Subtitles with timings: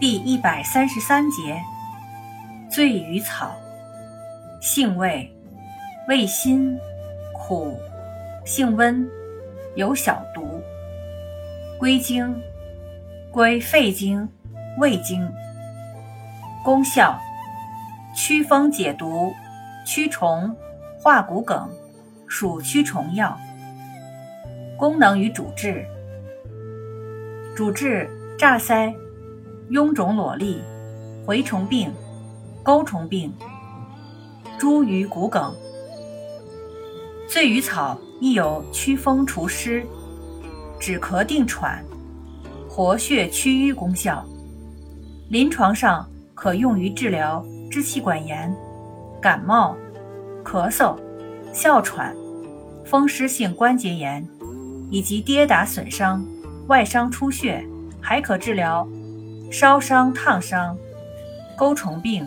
[0.00, 1.62] 第一百三十三节，
[2.70, 3.54] 醉鱼草，
[4.58, 5.30] 性味，
[6.08, 6.74] 味辛，
[7.34, 7.78] 苦，
[8.46, 9.06] 性温，
[9.74, 10.62] 有小毒。
[11.78, 12.34] 归经，
[13.30, 14.26] 归肺经、
[14.78, 15.30] 胃经。
[16.64, 17.20] 功效，
[18.16, 19.30] 祛风解毒、
[19.86, 20.56] 驱虫、
[20.98, 21.68] 化骨梗，
[22.26, 23.38] 属驱虫药。
[24.78, 25.86] 功能与主治，
[27.54, 28.08] 主治。
[28.38, 28.94] 炸腮。
[29.70, 30.60] 臃肿裸粒、
[31.28, 31.92] 蛔虫病、
[32.60, 33.32] 钩虫病、
[34.58, 35.54] 茱萸骨梗。
[37.28, 39.86] 醉鱼草亦有祛风除湿、
[40.80, 41.84] 止咳定喘、
[42.68, 44.26] 活血祛瘀功效。
[45.28, 48.52] 临床上可用于治疗支气管炎、
[49.22, 49.76] 感冒、
[50.44, 50.96] 咳嗽、
[51.52, 52.12] 哮喘、
[52.84, 54.26] 风湿性关节炎
[54.90, 56.26] 以及跌打损伤、
[56.66, 57.64] 外伤出血，
[58.00, 58.84] 还可治疗。
[59.50, 60.78] 烧伤、烫伤、
[61.58, 62.26] 钩虫病，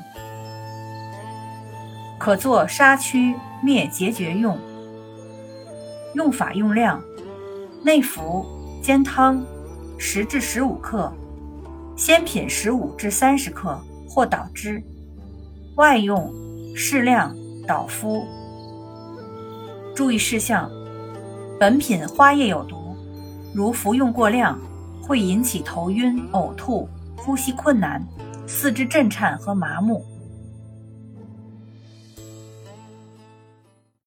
[2.20, 4.58] 可做杀蛆灭结节用。
[6.16, 7.02] 用法用量：
[7.82, 8.46] 内服
[8.84, 9.42] 煎汤，
[9.98, 11.12] 十至十五克，
[11.96, 14.84] 鲜品十五至三十克或捣汁；
[15.78, 16.30] 外用
[16.76, 17.34] 适量
[17.66, 18.26] 捣敷。
[19.96, 20.70] 注意事项：
[21.58, 22.98] 本品花叶有毒，
[23.56, 24.60] 如服用过量，
[25.02, 26.90] 会引起头晕、呕吐。
[27.26, 28.06] 呼吸困难、
[28.46, 30.06] 四肢震颤和麻木。